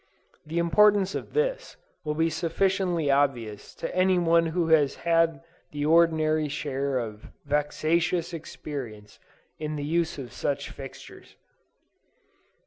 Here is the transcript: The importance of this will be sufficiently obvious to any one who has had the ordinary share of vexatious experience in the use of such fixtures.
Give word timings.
The 0.47 0.57
importance 0.57 1.13
of 1.13 1.33
this 1.33 1.77
will 2.03 2.15
be 2.15 2.31
sufficiently 2.31 3.11
obvious 3.11 3.75
to 3.75 3.95
any 3.95 4.17
one 4.17 4.47
who 4.47 4.69
has 4.69 4.95
had 4.95 5.43
the 5.71 5.85
ordinary 5.85 6.47
share 6.47 6.97
of 6.97 7.27
vexatious 7.45 8.33
experience 8.33 9.19
in 9.59 9.75
the 9.75 9.85
use 9.85 10.17
of 10.17 10.33
such 10.33 10.71
fixtures. 10.71 11.35